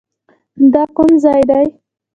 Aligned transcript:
دا 0.73 0.83
کوم 0.95 1.09
ځای 1.23 1.41
دی؟ 1.49 1.65